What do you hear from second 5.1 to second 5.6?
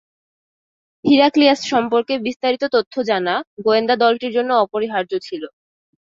ছিল।